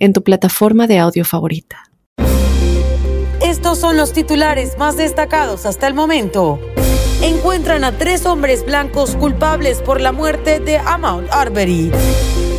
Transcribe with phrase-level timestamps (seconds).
[0.00, 1.84] en tu plataforma de audio favorita.
[3.40, 6.58] Estos son los titulares más destacados hasta el momento.
[7.22, 11.92] Encuentran a tres hombres blancos culpables por la muerte de Amount Arbery.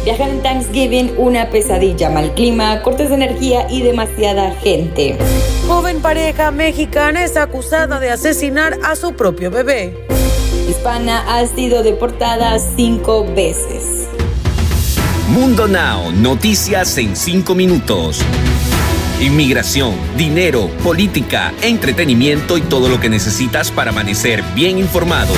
[0.04, 5.18] Viajan en Thanksgiving una pesadilla, mal clima, cortes de energía y demasiada gente.
[5.68, 9.96] Joven pareja mexicana es acusada de asesinar a su propio bebé.
[10.68, 14.01] Hispana ha sido deportada cinco veces.
[15.32, 18.20] Mundo Now, noticias en 5 minutos.
[19.22, 25.34] Inmigración, dinero, política, entretenimiento y todo lo que necesitas para amanecer bien informado.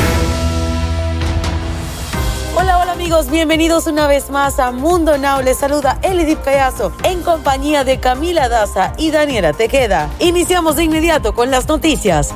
[2.55, 5.43] Hola, hola amigos, bienvenidos una vez más a Mundo Now.
[5.43, 10.09] Les saluda Elidip Peazo en compañía de Camila Daza y Daniela Tequeda.
[10.17, 12.33] Iniciamos de inmediato con las noticias.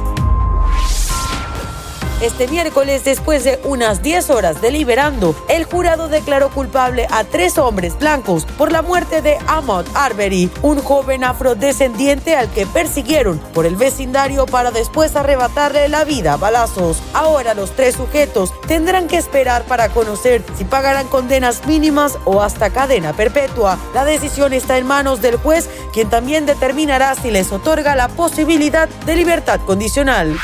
[2.22, 7.96] Este miércoles, después de unas 10 horas deliberando, el jurado declaró culpable a tres hombres
[8.00, 13.76] blancos por la muerte de Ahmad Arbery, un joven afrodescendiente al que persiguieron por el
[13.76, 17.04] vecindario para después arrebatarle la vida a balazos.
[17.14, 22.72] Ahora los tres sujetos tendrán que esperar para conocer si pagarán condenas mínimas o hasta
[22.72, 23.78] cadena perpetua.
[23.94, 28.90] La decisión está en manos del juez, quien también determinará si les otorga la posibilidad
[29.06, 30.36] de libertad condicional.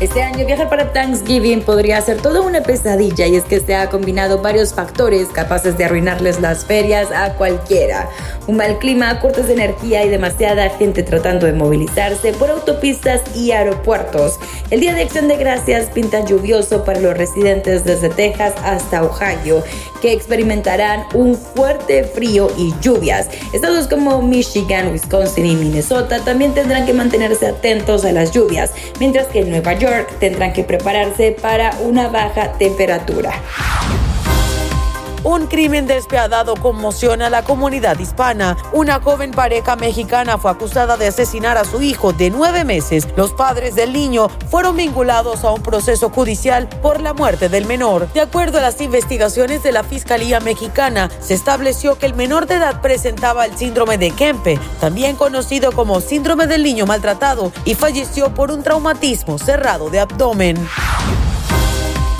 [0.00, 3.90] Este año viajar para Thanksgiving podría ser toda una pesadilla y es que se ha
[3.90, 8.08] combinado varios factores capaces de arruinarles las ferias a cualquiera.
[8.46, 13.50] Un mal clima, cortes de energía y demasiada gente tratando de movilizarse por autopistas y
[13.50, 14.40] aeropuertos.
[14.70, 19.62] El Día de Acción de Gracias pinta lluvioso para los residentes desde Texas hasta Ohio,
[20.00, 23.28] que experimentarán un fuerte frío y lluvias.
[23.52, 29.26] Estados como Michigan, Wisconsin y Minnesota también tendrán que mantenerse atentos a las lluvias, mientras
[29.26, 29.74] que en Nueva
[30.18, 33.32] Tendrán que prepararse para una baja temperatura.
[35.22, 38.56] Un crimen despiadado conmociona a la comunidad hispana.
[38.72, 43.06] Una joven pareja mexicana fue acusada de asesinar a su hijo de nueve meses.
[43.16, 48.10] Los padres del niño fueron vinculados a un proceso judicial por la muerte del menor.
[48.14, 52.54] De acuerdo a las investigaciones de la Fiscalía Mexicana, se estableció que el menor de
[52.54, 58.32] edad presentaba el síndrome de Kempe, también conocido como síndrome del niño maltratado, y falleció
[58.32, 60.56] por un traumatismo cerrado de abdomen.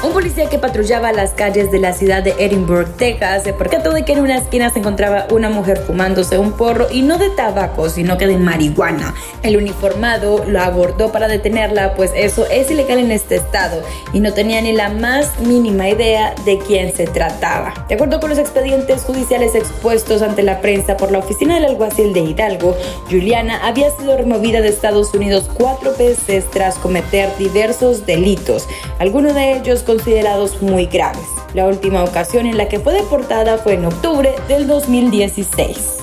[0.03, 4.03] Un policía que patrullaba las calles de la ciudad de Edinburgh, Texas, se percató de
[4.03, 7.91] que en una esquina se encontraba una mujer fumándose un porro y no de tabaco,
[7.91, 9.15] sino que de marihuana.
[9.43, 13.83] El uniformado lo abordó para detenerla, pues eso es ilegal en este estado
[14.15, 17.85] y no tenía ni la más mínima idea de quién se trataba.
[17.87, 22.15] De acuerdo con los expedientes judiciales expuestos ante la prensa por la oficina del alguacil
[22.15, 22.75] de Hidalgo,
[23.11, 28.67] Juliana había sido removida de Estados Unidos cuatro veces tras cometer diversos delitos,
[28.99, 31.27] algunos de ellos considerados muy graves.
[31.53, 35.97] La última ocasión en la que fue deportada fue en octubre del 2016.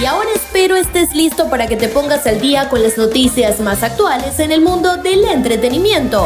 [0.00, 3.82] Y ahora espero estés listo para que te pongas al día con las noticias más
[3.82, 6.24] actuales en el mundo del entretenimiento.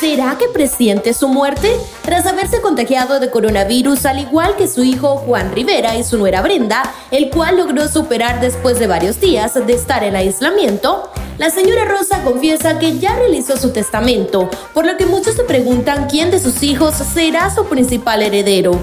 [0.00, 1.76] ¿Será que presiente su muerte?
[2.02, 6.40] Tras haberse contagiado de coronavirus, al igual que su hijo Juan Rivera y su nuera
[6.40, 11.84] Brenda, el cual logró superar después de varios días de estar en aislamiento, la señora
[11.84, 16.38] Rosa confiesa que ya realizó su testamento, por lo que muchos se preguntan quién de
[16.38, 18.78] sus hijos será su principal heredero.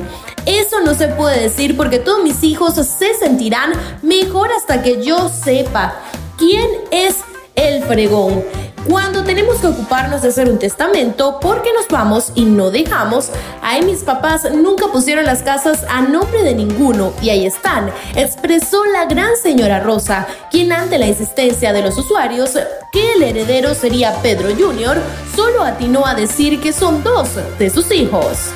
[0.46, 5.30] Eso no se puede decir porque todos mis hijos se sentirán mejor hasta que yo
[5.30, 5.96] sepa
[6.38, 7.18] quién es
[7.56, 8.44] el fregón
[8.88, 13.30] cuando tenemos que ocuparnos de hacer un testamento porque nos vamos y no dejamos,
[13.62, 18.86] ahí mis papás nunca pusieron las casas a nombre de ninguno y ahí están, expresó
[18.86, 22.58] la gran señora Rosa, quien ante la insistencia de los usuarios
[22.92, 25.02] que el heredero sería Pedro Jr.,
[25.36, 28.52] solo atinó a decir que son dos de sus hijos.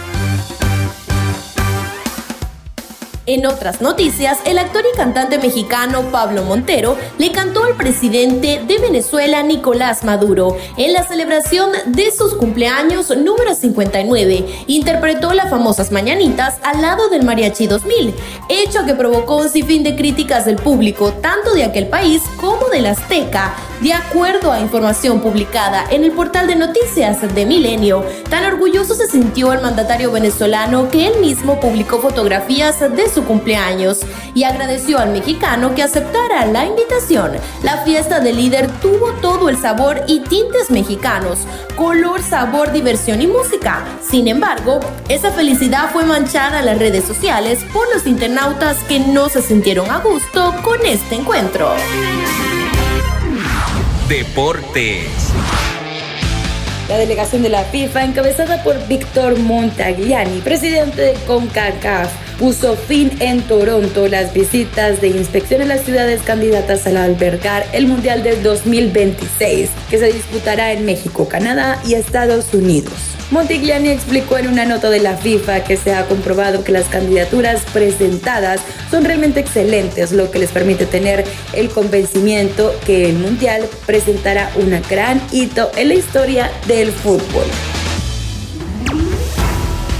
[3.27, 8.77] En otras noticias, el actor y cantante mexicano Pablo Montero le cantó al presidente de
[8.77, 14.45] Venezuela Nicolás Maduro en la celebración de sus cumpleaños número 59.
[14.67, 18.13] Interpretó las famosas mañanitas al lado del Mariachi 2000,
[18.47, 22.85] hecho que provocó un sinfín de críticas del público, tanto de aquel país como del
[22.85, 28.95] Azteca, De acuerdo a información publicada en el portal de noticias de Milenio, tan orgulloso
[28.95, 33.99] se sintió el mandatario venezolano que él mismo publicó fotografías de su cumpleaños
[34.33, 37.33] y agradeció al mexicano que aceptara la invitación.
[37.63, 41.39] La fiesta del líder tuvo todo el sabor y tintes mexicanos,
[41.75, 43.83] color, sabor, diversión y música.
[44.01, 44.79] Sin embargo,
[45.09, 49.91] esa felicidad fue manchada en las redes sociales por los internautas que no se sintieron
[49.91, 51.69] a gusto con este encuentro.
[54.09, 55.31] Deportes.
[56.87, 63.41] La delegación de la FIFA, encabezada por Víctor Montagliani, presidente de CONCACAF, puso fin en
[63.41, 69.71] Toronto las visitas de inspección en las ciudades candidatas al albergar el Mundial del 2026,
[69.89, 73.14] que se disputará en México, Canadá y Estados Unidos.
[73.31, 77.63] Montigliani explicó en una nota de la FIFA que se ha comprobado que las candidaturas
[77.73, 78.61] presentadas
[78.91, 81.23] son realmente excelentes, lo que les permite tener
[81.53, 87.45] el convencimiento que el Mundial presentará un gran hito en la historia del fútbol.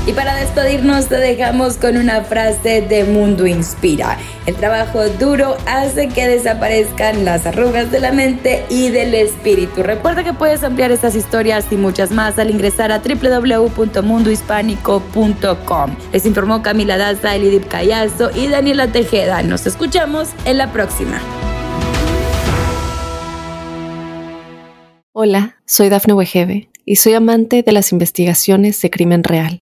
[0.07, 4.19] Y para despedirnos te dejamos con una frase de Mundo Inspira.
[4.46, 9.81] El trabajo duro hace que desaparezcan las arrugas de la mente y del espíritu.
[9.81, 15.96] Recuerda que puedes ampliar estas historias y muchas más al ingresar a www.mundohispánico.com.
[16.13, 19.42] Les informó Camila Daza, Elidip Callazo y Daniela Tejeda.
[19.42, 21.19] Nos escuchamos en la próxima.
[25.13, 29.62] Hola, soy Dafne Wegebe y soy amante de las investigaciones de crimen real.